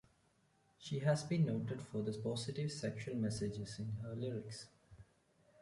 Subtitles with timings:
[0.79, 4.65] She has been noted for the positive sexual messages in her lyrics.